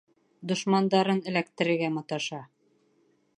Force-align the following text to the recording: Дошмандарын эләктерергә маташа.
Дошмандарын 0.51 1.21
эләктерергә 1.33 1.91
маташа. 1.99 2.41